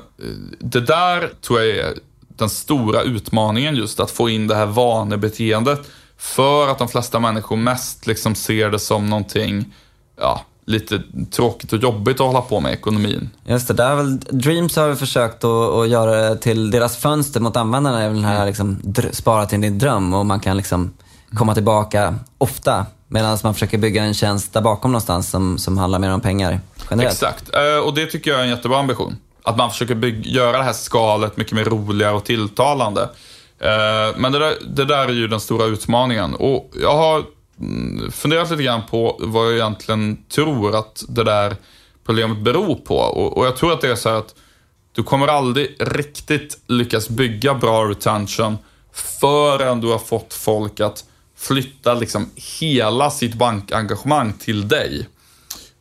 [0.61, 1.95] det där tror jag är
[2.29, 5.81] den stora utmaningen just, att få in det här vanebeteendet.
[6.19, 9.75] För att de flesta människor mest liksom ser det som någonting,
[10.21, 13.31] ja, lite tråkigt och jobbigt att hålla på med ekonomin.
[13.45, 17.57] Just det, där väl, Dreams har försökt att, att göra det till deras fönster mot
[17.57, 20.93] användarna, är väl den här liksom, spara till din dröm och man kan liksom
[21.35, 25.99] komma tillbaka ofta Medan man försöker bygga en tjänst där bakom någonstans som, som handlar
[25.99, 27.13] mer om pengar generellt.
[27.13, 29.17] Exakt, eh, och det tycker jag är en jättebra ambition.
[29.43, 33.03] Att man försöker bygga, göra det här skalet mycket mer roligare och tilltalande.
[33.59, 36.35] Eh, men det där, det där är ju den stora utmaningen.
[36.35, 37.25] Och jag har
[37.61, 41.57] mm, funderat lite grann på vad jag egentligen tror att det där
[42.07, 42.97] problemet beror på.
[42.97, 44.35] Och, och jag tror att det är så här att
[44.93, 48.59] du kommer aldrig riktigt lyckas bygga bra retention
[48.93, 51.05] förrän du har fått folk att
[51.43, 55.09] flytta liksom hela sitt bankengagemang till dig.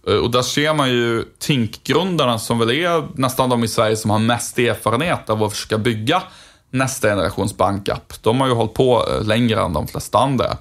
[0.07, 4.11] Eh, och där ser man ju Tink-grundarna som väl är nästan de i Sverige som
[4.11, 6.23] har mest erfarenhet av att försöka bygga
[6.69, 8.13] nästa generations bankapp.
[8.21, 10.57] De har ju hållit på eh, längre än de flesta andra.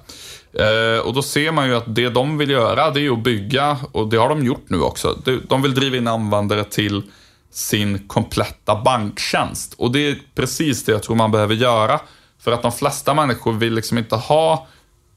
[0.53, 3.77] Eh, och då ser man ju att det de vill göra, det är att bygga,
[3.91, 5.17] och det har de gjort nu också.
[5.47, 7.03] De vill driva in användare till
[7.51, 9.73] sin kompletta banktjänst.
[9.77, 11.99] Och det är precis det jag tror man behöver göra.
[12.39, 14.67] För att de flesta människor vill liksom inte ha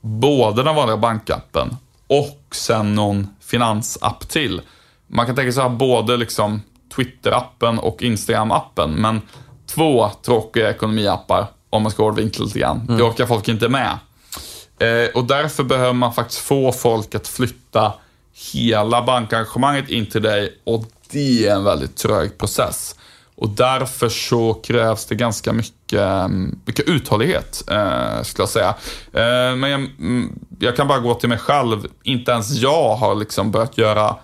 [0.05, 4.61] både den vanliga bankappen och sen någon finansapp till.
[5.07, 6.62] Man kan tänka sig både liksom
[6.97, 9.21] Twitter-appen och Instagram-appen, men
[9.67, 12.81] två tråkiga ekonomiappar, om man ska hårdvinkla lite grann.
[12.81, 12.97] Mm.
[12.97, 13.99] Det orkar folk inte med.
[14.79, 17.93] Eh, och därför behöver man faktiskt få folk att flytta
[18.53, 22.97] hela bankengagemanget in till dig och det är en väldigt trög process.
[23.37, 28.75] Och därför så krävs det ganska mycket, mm, mycket uthållighet, eh, skulle jag säga.
[29.12, 31.87] Eh, men jag, mm, jag, kan bara gå till mig själv.
[32.03, 34.16] Inte ens jag har liksom börjat göra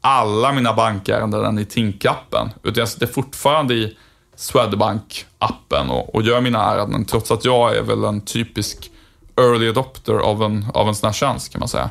[0.00, 2.50] alla mina bankärenden i Tink-appen.
[2.62, 3.96] Utan jag sitter fortfarande i
[4.36, 8.90] Swedbank-appen och, och gör mina ärenden, trots att jag är väl en typisk
[9.36, 11.90] early adopter av en, av en sån här tjänst, kan man säga.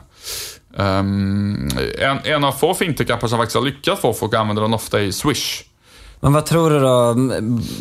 [0.76, 4.74] Um, en, en av få fintech-appar som faktiskt har lyckats få folk att använda den
[4.74, 5.64] ofta är Swish.
[6.24, 7.16] Men vad tror du då,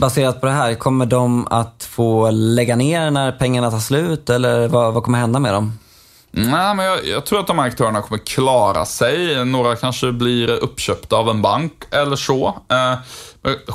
[0.01, 4.69] baserat på det här, kommer de att få lägga ner när pengarna tar slut eller
[4.69, 5.79] vad, vad kommer hända med dem?
[6.31, 9.45] Nej, men jag, jag, tror att de här aktörerna kommer klara sig.
[9.45, 12.57] Några kanske blir uppköpta av en bank eller så.
[12.69, 12.95] Eh,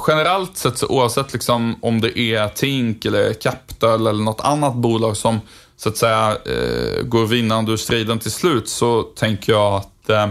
[0.08, 5.18] generellt sett, så oavsett liksom om det är Tink eller Capital eller något annat bolag
[5.18, 5.40] som
[5.78, 10.28] så att säga eh, går vinnande ur striden till slut, så tänker jag att eh,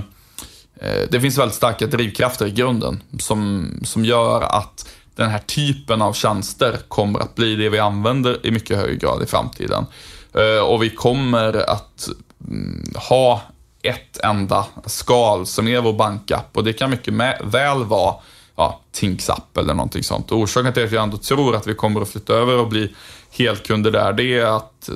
[0.80, 6.02] Eh, det finns väldigt starka drivkrafter i grunden som, som gör att den här typen
[6.02, 9.86] av tjänster kommer att bli det vi använder i mycket högre grad i framtiden.
[10.34, 12.08] Eh, och vi kommer att
[12.48, 13.42] mm, ha
[13.82, 18.14] ett enda skal som är vår bankapp och det kan mycket väl vara
[18.56, 20.32] ja, Tinks app eller någonting sånt.
[20.32, 22.94] Och orsaken till att jag ändå tror att vi kommer att flytta över och bli
[23.30, 24.94] helkunder där, det är att eh,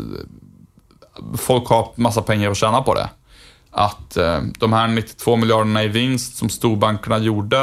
[1.36, 3.08] folk har massa pengar att tjäna på det
[3.70, 7.59] att eh, de här 92 miljarderna i vinst som storbankerna gjorde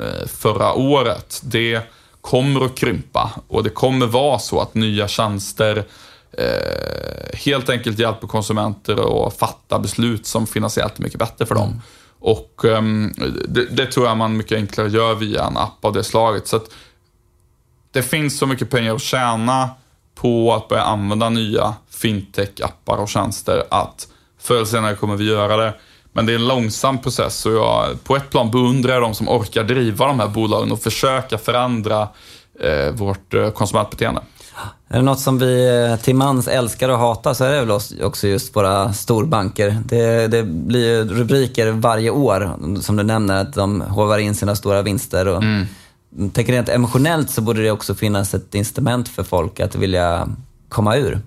[0.00, 1.82] eh, förra året, det
[2.20, 5.84] kommer att krympa och det kommer vara så att nya tjänster
[6.32, 11.68] eh, helt enkelt hjälper konsumenter att fatta beslut som finansiellt är mycket bättre för dem.
[11.68, 11.80] Mm.
[12.18, 13.12] Och ehm,
[13.48, 16.48] det, det, tror jag man mycket enklare gör via en app av det slaget.
[16.48, 16.60] Så
[17.90, 19.70] det finns så mycket pengar att tjäna
[20.14, 24.08] på att börja använda nya fintech-appar och tjänster att
[24.42, 25.74] Förr eller senare kommer vi göra det.
[26.12, 29.28] Men det är en långsam process och jag på ett plan beundrar jag de som
[29.28, 32.08] orkar driva de här bolagen och försöka förändra
[32.60, 34.20] eh, vårt eh, konsumentbeteende.
[34.88, 37.70] Är det något som vi eh, till mans älskar och hatar så är det väl
[38.02, 39.78] också just våra storbanker.
[39.84, 42.50] Det, det blir rubriker varje år,
[42.80, 45.28] som du nämner, att de hovar in sina stora vinster.
[45.28, 45.66] Och mm.
[46.32, 50.28] Tänker rent emotionellt så borde det också finnas ett instrument för folk att vilja
[50.68, 51.20] komma ur.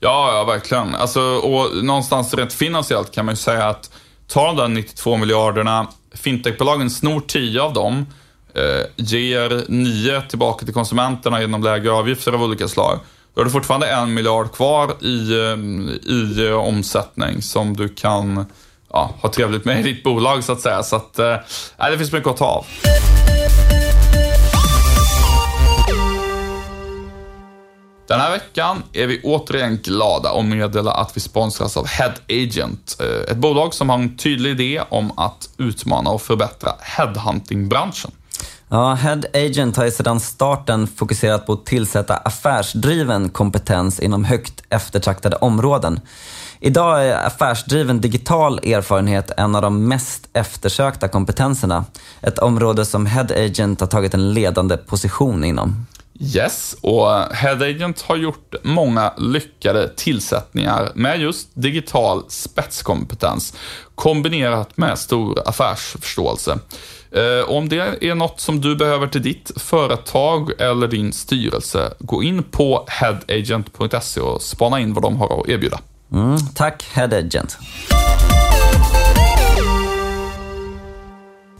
[0.00, 0.94] Ja, ja verkligen.
[0.94, 3.90] Alltså, och någonstans rent finansiellt kan man ju säga att
[4.28, 8.06] tar de där 92 miljarderna, fintechbolagen snor 10 av dem,
[8.54, 12.98] eh, ger 9 tillbaka till konsumenterna genom lägre avgifter av olika slag.
[13.34, 15.58] Då har du fortfarande en miljard kvar i, eh,
[16.12, 18.46] i eh, omsättning som du kan
[18.92, 20.82] ja, ha trevligt med i ditt bolag så att säga.
[20.82, 21.36] Så att, eh,
[21.90, 22.66] det finns mycket att ta av.
[28.10, 32.96] Den här veckan är vi återigen glada och meddela att vi sponsras av Head Agent.
[33.00, 38.10] Eh, ett bolag som har en tydlig idé om att utmana och förbättra headhunting-branschen.
[38.68, 44.62] Ja, Head Agent har ju sedan starten fokuserat på att tillsätta affärsdriven kompetens inom högt
[44.68, 46.00] eftertraktade områden.
[46.60, 51.84] Idag är affärsdriven digital erfarenhet en av de mest eftersökta kompetenserna.
[52.20, 55.86] Ett område som Head Agent har tagit en ledande position inom.
[56.18, 63.54] Yes, och HeadAgent har gjort många lyckade tillsättningar med just digital spetskompetens
[63.94, 66.58] kombinerat med stor affärsförståelse.
[67.12, 72.22] Eh, om det är något som du behöver till ditt företag eller din styrelse, gå
[72.22, 75.80] in på headagent.se och spana in vad de har att erbjuda.
[76.12, 77.58] Mm, tack, HeadAgent!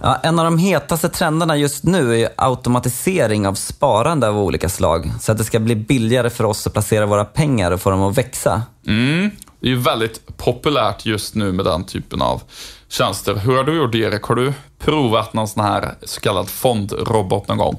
[0.02, 5.12] Ja, en av de hetaste trenderna just nu är automatisering av sparande av olika slag.
[5.20, 8.02] Så att det ska bli billigare för oss att placera våra pengar och få dem
[8.02, 8.62] att växa.
[8.86, 9.30] Mm.
[9.60, 12.42] Det är ju väldigt populärt just nu med den typen av
[12.88, 13.34] tjänster.
[13.34, 14.22] Hur har du gjort Erik?
[14.22, 17.78] Har du provat någon sån här så kallad fondrobot någon gång?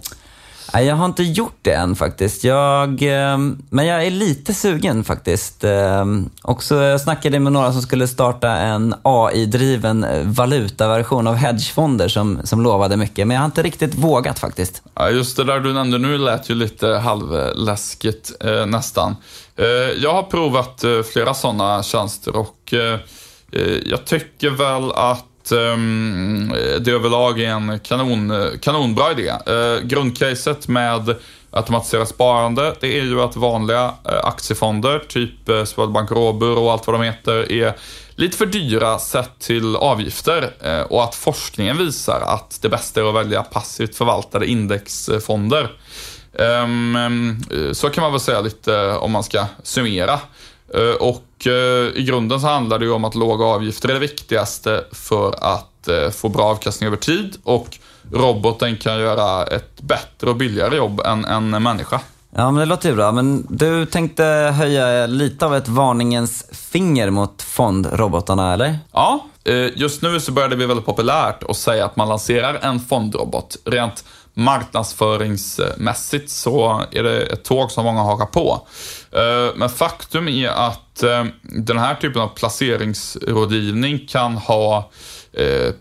[0.73, 2.43] Nej, jag har inte gjort det än faktiskt.
[2.43, 5.63] Jag, ehm, men jag är lite sugen faktiskt.
[5.63, 12.39] Ehm, Också, jag snackade med några som skulle starta en AI-driven valutaversion av hedgefonder som,
[12.43, 13.27] som lovade mycket.
[13.27, 14.81] Men jag har inte riktigt vågat faktiskt.
[14.95, 19.15] Ja, just det där du nämnde nu lät ju lite halvläskigt eh, nästan.
[19.55, 19.65] Eh,
[20.03, 22.99] jag har provat eh, flera sådana tjänster och eh,
[23.51, 29.31] eh, jag tycker väl att um, det överlag är en kanon, kanonbra idé.
[29.49, 31.15] Uh, grundcaset med
[31.51, 36.87] automatiserat sparande, det är ju att vanliga uh, aktiefonder, typ uh, Swedbank Robur och allt
[36.87, 37.75] vad de heter, är
[38.15, 43.09] lite för dyra sett till avgifter uh, och att forskningen visar att det bästa är
[43.09, 45.71] att välja passivt förvaltade indexfonder.
[46.33, 50.19] Um, så kan man väl säga lite om man ska summera.
[50.99, 53.99] Och och eh, i grunden så handlar det ju om att låga avgifter är det
[53.99, 57.77] viktigaste för att eh, få bra avkastning över tid och
[58.11, 61.99] roboten kan göra ett bättre och billigare jobb än en människa.
[62.35, 63.11] Ja, men det låter ju bra.
[63.11, 64.23] Men du tänkte
[64.57, 68.79] höja lite av ett varningens finger mot fondrobotarna, eller?
[68.91, 69.25] Ja,
[69.75, 73.57] just nu så börjar det bli väldigt populärt att säga att man lanserar en fondrobot.
[73.65, 78.67] Rent marknadsföringsmässigt så är det ett tåg som många hakar på.
[79.11, 84.91] Eh, men faktum är att eh, den här typen av placeringsrådgivning kan ha
[85.33, 85.73] eh,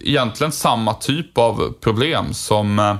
[0.00, 2.98] egentligen samma typ av problem som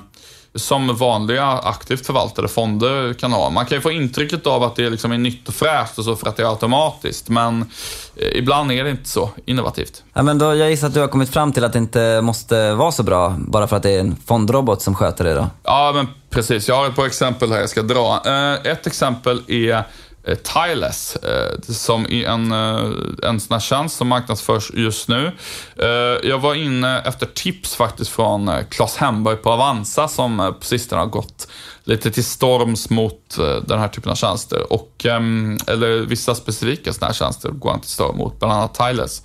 [0.56, 3.50] som vanliga aktivt förvaltade fonder kan ha.
[3.50, 6.16] Man kan ju få intrycket av att det liksom är nytt och fräscht och så
[6.16, 7.70] för att det är automatiskt, men
[8.16, 10.02] eh, ibland är det inte så innovativt.
[10.12, 12.74] Ja, men då, jag gissar att du har kommit fram till att det inte måste
[12.74, 15.46] vara så bra, bara för att det är en fondrobot som sköter det då?
[15.62, 16.68] Ja, men precis.
[16.68, 18.22] Jag har ett par exempel här jag ska dra.
[18.26, 19.84] Eh, ett exempel är
[20.26, 25.32] eh, Tiles, eh, som är en, eh, en sån här tjänst som marknadsförs just nu.
[25.76, 31.00] Eh, jag var inne efter tips faktiskt från Claes Hemberg på Avanza som på sistone
[31.00, 31.48] har gått
[31.84, 34.72] lite till storms mot den här typen av tjänster.
[34.72, 38.74] Och, ehm, eller vissa specifika sådana här tjänster går han till storm mot, bland annat
[38.74, 39.22] Tiles.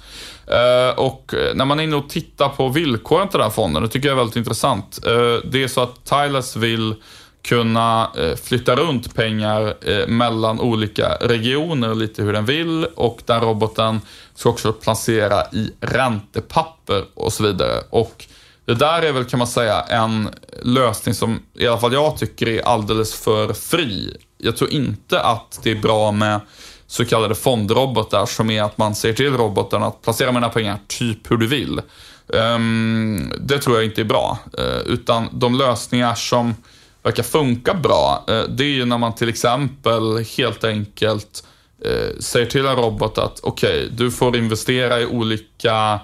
[0.96, 4.08] Och när man är inne och tittar på villkoren till den här fonden, det tycker
[4.08, 5.00] jag är väldigt intressant.
[5.44, 6.96] Det är så att Tiles vill
[7.41, 13.41] kunna eh, flytta runt pengar eh, mellan olika regioner lite hur den vill och den
[13.41, 14.01] roboten
[14.36, 17.84] ska också placera i räntepapper och så vidare.
[17.89, 18.25] Och
[18.65, 20.30] det där är väl kan man säga en
[20.62, 24.17] lösning som i alla fall jag tycker är alldeles för fri.
[24.38, 26.39] Jag tror inte att det är bra med
[26.88, 31.32] så kallade fondrobotar som är att man säger till roboten att placera mina pengar typ
[31.32, 31.82] hur du vill.
[32.27, 34.38] Um, det tror jag inte är bra.
[34.60, 36.56] Uh, utan de lösningar som
[37.04, 41.44] verkar funka bra, eh, det är ju när man till exempel helt enkelt
[41.86, 46.00] eh, säger till en robot att okej, okay, du får investera i olika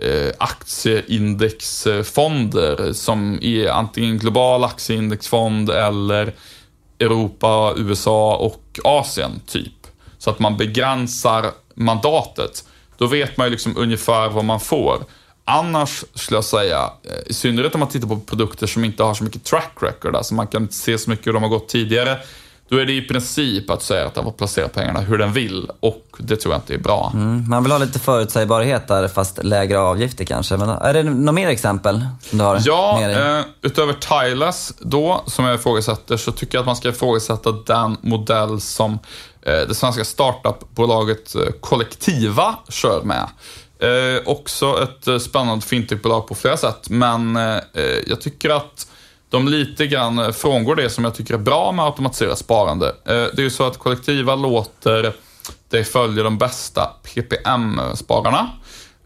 [0.00, 6.34] eh, aktieindexfonder som är antingen global aktieindexfond eller
[6.98, 9.72] Europa, USA och Asien typ.
[10.18, 12.64] Så att man begränsar mandatet.
[12.98, 15.04] Då vet man ju liksom ungefär vad man får.
[15.48, 19.14] Annars skulle jag säga, eh, i synnerhet om man tittar på produkter som inte har
[19.14, 21.68] så mycket track record, alltså man kan inte se så mycket hur de har gått
[21.68, 22.18] tidigare,
[22.68, 25.70] då är det i princip att säga att den får placera pengarna hur den vill
[25.80, 27.10] och det tror jag inte är bra.
[27.14, 30.56] Mm, man vill ha lite förutsägbarhet där, fast lägre avgifter kanske.
[30.56, 32.62] Men är det några mer exempel som du har?
[32.64, 37.52] Ja, eh, utöver Tilas då, som jag ifrågasätter, så tycker jag att man ska ifrågasätta
[37.52, 38.92] den modell som
[39.42, 43.26] eh, det svenska startupbolaget eh, Kollektiva kör med.
[43.78, 48.86] Eh, också ett eh, spännande fintechbolag på flera sätt, men eh, eh jag tycker att
[49.28, 52.88] de lite grann eh, frångår det som jag tycker är bra med automatiserat sparande.
[52.88, 55.12] Eh, det är ju så att kollektiva låter
[55.68, 58.50] dig följa de bästa PPM-spararna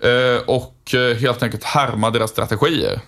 [0.02, 3.00] eh, och eh, helt enkelt härma deras strategier.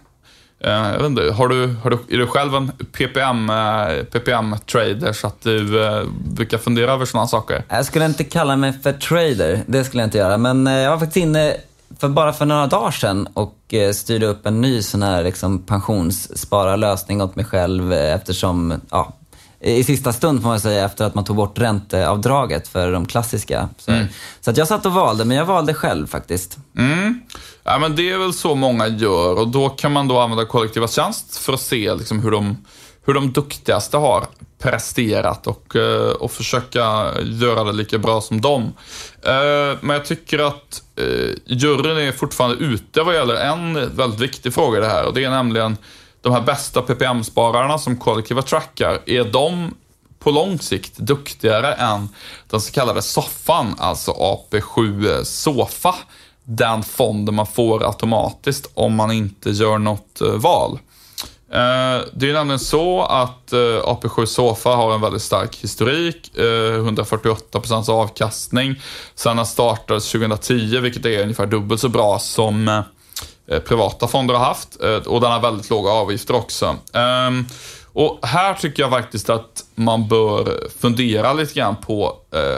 [0.64, 5.12] Eh, jag vet inte, har du, har du, är du själv en PPM, eh, PPM-trader
[5.12, 7.64] så att du eh, brukar fundera över sådana saker?
[7.68, 10.38] Jag skulle inte kalla mig för trader, det skulle jag inte göra.
[10.38, 11.56] Men jag var faktiskt inne
[11.98, 17.22] för bara för några dagar sedan och styrde upp en ny sån här liksom pensionsspararlösning
[17.22, 19.14] åt mig själv eftersom, ja,
[19.60, 23.68] i sista stund får man säga efter att man tog bort ränteavdraget för de klassiska.
[23.78, 24.06] Så, mm.
[24.40, 26.58] så att jag satt och valde, men jag valde själv faktiskt.
[26.78, 27.20] Mm.
[27.64, 30.88] Ja, men det är väl så många gör och då kan man då använda kollektiva
[30.88, 32.64] tjänst för att se liksom hur, de,
[33.04, 34.26] hur de duktigaste har
[34.58, 38.62] presterat och, eh, och försöka göra det lika bra som dem.
[39.22, 44.54] Eh, men jag tycker att eh, juryn är fortfarande ute vad gäller en väldigt viktig
[44.54, 45.76] fråga i det här och det är nämligen
[46.20, 49.74] de här bästa PPM-spararna som kollektiva trackar, är de
[50.18, 52.08] på lång sikt duktigare än
[52.50, 55.94] den så kallade soffan, alltså AP7 Sofa.
[56.44, 60.78] Den fonden man får automatiskt om man inte gör något eh, val.
[61.52, 67.90] Eh, det är nämligen så att eh, AP7 Sofa har en väldigt stark historik, 148%
[67.90, 68.80] avkastning.
[69.14, 72.82] Sen den startades 2010, vilket är ungefär dubbelt så bra som
[73.68, 74.76] privata fonder har haft.
[75.06, 76.76] Och den har väldigt låga avgifter också.
[76.92, 77.46] Ehm,
[77.92, 82.16] och här tycker jag faktiskt att man bör fundera lite grann på,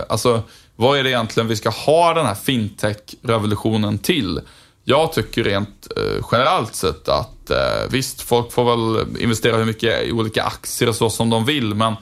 [0.08, 0.42] alltså
[0.76, 4.40] vad är det egentligen vi ska ha den här fintech-revolutionen till?
[4.84, 10.02] Jag tycker rent eh, generellt sett att eh, visst, folk får väl investera hur mycket
[10.02, 11.94] i olika aktier och så som de vill, men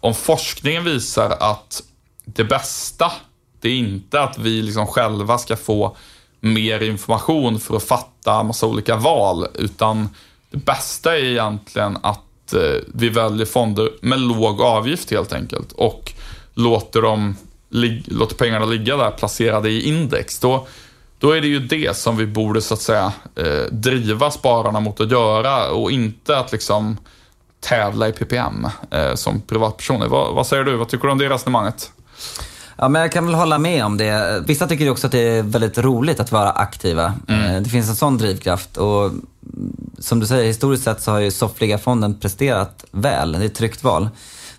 [0.00, 1.82] om forskningen visar att
[2.24, 3.12] det bästa,
[3.60, 5.96] det är inte att vi liksom själva ska få
[6.40, 10.08] mer information för att fatta massa olika val, utan
[10.50, 16.12] det bästa är egentligen att eh, vi väljer fonder med låg avgift helt enkelt och
[16.54, 17.36] låter, dem,
[18.06, 20.38] låter pengarna ligga där placerade i index.
[20.38, 20.66] Då
[21.22, 25.00] då är det ju det som vi borde så att säga eh, driva spararna mot
[25.00, 26.96] att göra och inte att liksom
[27.60, 30.08] tävla i PPM eh, som privatpersoner.
[30.08, 30.76] Vad, vad, säger du?
[30.76, 31.90] Vad tycker du om det resonemanget?
[32.76, 34.42] Ja, men jag kan väl hålla med om det.
[34.46, 37.14] Vissa tycker också att det är väldigt roligt att vara aktiva.
[37.28, 37.44] Mm.
[37.44, 39.10] Eh, det finns en sån drivkraft och
[39.98, 43.32] som du säger, historiskt sett så har ju Soffliga-fonden presterat väl.
[43.32, 44.08] Det är ett tryggt val.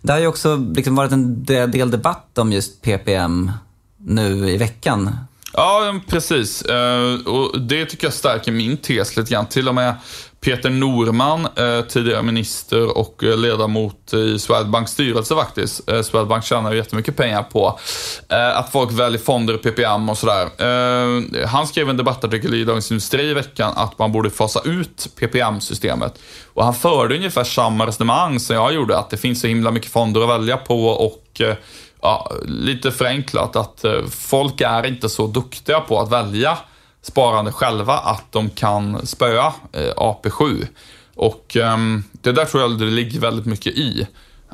[0.03, 3.51] Det har ju också liksom varit en del debatt om just PPM
[3.97, 5.17] nu i veckan.
[5.53, 6.61] Ja, precis.
[6.61, 9.45] Eh, och det tycker jag stärker min tes lite grann.
[9.45, 9.95] Till och med
[10.43, 15.89] Peter Norman, eh, tidigare minister och eh, ledamot i Swedbanks styrelse faktiskt.
[15.89, 17.79] Eh, Swedbank tjänar ju jättemycket pengar på
[18.27, 21.45] att folk väljer fonder och PPM och sådär.
[21.45, 26.19] Han skrev en debattartikel i Dagens Industri i veckan att man borde fasa ut PPM-systemet.
[26.53, 29.91] Och han förde ungefär samma resonemang som jag gjorde, att det finns så himla mycket
[29.91, 31.41] fonder att välja på och
[32.01, 36.57] ja, lite förenklat att folk är inte så duktiga på att välja
[37.03, 40.67] sparande själva att de kan spöa eh, AP7.
[41.15, 44.07] Och ehm, det där tror jag det ligger väldigt mycket i.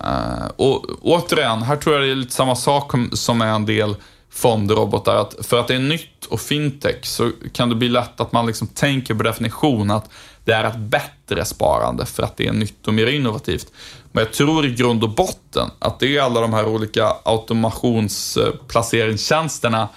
[0.04, 3.96] Eh, och återigen, här tror jag det är lite samma sak som med en del
[4.30, 5.16] fondrobotar.
[5.16, 8.46] Att för att det är nytt och fintech så kan det bli lätt att man
[8.46, 10.10] liksom tänker på definition att
[10.46, 13.72] det är ett bättre sparande för att det är nytt och mer innovativt.
[14.12, 19.82] Men jag tror i grund och botten att det är alla de här olika automationsplaceringstjänsterna
[19.82, 19.90] eh,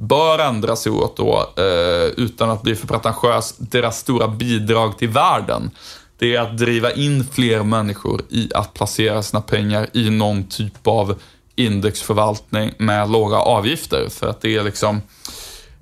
[0.00, 5.08] bör ändra sig åt då, eh, utan att bli för pretentiös, deras stora bidrag till
[5.08, 5.70] världen.
[6.18, 10.86] Det är att driva in fler människor i att placera sina pengar i någon typ
[10.86, 11.14] av
[11.56, 14.08] indexförvaltning med låga avgifter.
[14.08, 15.02] För att det är liksom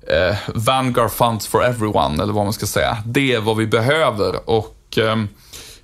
[0.07, 2.97] eh, Vanguard Funds for Everyone, eller vad man ska säga.
[3.05, 5.15] Det är vad vi behöver och eh,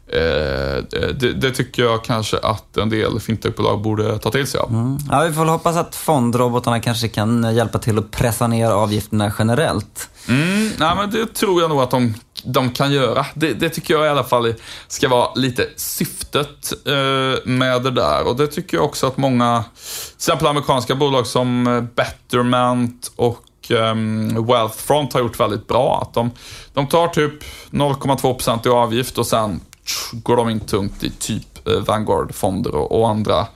[0.08, 0.84] eh,
[1.14, 4.70] det, det, tycker jag kanske att en del fintechbolag borde ta till sig av.
[4.70, 4.98] Mm.
[5.12, 9.34] Ja, vi får väl hoppas att fondrobotarna kanske kan hjälpa till att pressa ner avgifterna
[9.40, 10.10] generellt.
[10.28, 13.26] Mm, nej, men det tror jag nog att de, de kan göra.
[13.34, 14.54] Det, det, tycker jag i alla fall
[14.88, 18.28] ska vara lite syftet eh, med det där.
[18.28, 21.64] Och det tycker jag också att många, till exempel amerikanska bolag som
[21.96, 26.00] Betterment och um, Wealthfront har gjort väldigt bra.
[26.02, 26.32] Att de,
[26.74, 29.62] de tar typ 0,2% i avgift och sen
[30.12, 33.48] går de in tungt i typ eh, Vanguard-fonder och, och andra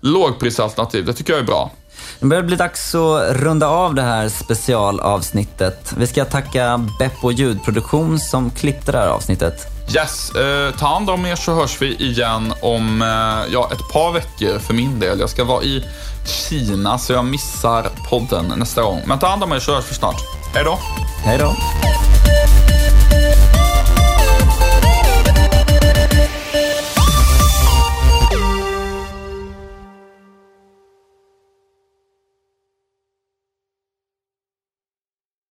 [0.00, 1.04] lågprisalternativ.
[1.04, 1.70] Det tycker jag är bra.
[2.20, 5.92] Det börjar bli dags att runda av det här specialavsnittet.
[5.96, 9.66] Vi ska tacka Beppo ljudproduktion som klippte det här avsnittet.
[9.94, 14.12] Yes, eh, ta hand om er så hörs vi igen om eh, ja, ett par
[14.12, 15.20] veckor för min del.
[15.20, 15.84] Jag ska vara i
[16.48, 19.02] Kina så jag missar podden nästa gång.
[19.06, 20.20] Men ta hand om er så hörs vi snart.
[20.54, 20.78] Hej då!
[21.24, 21.56] Hej då!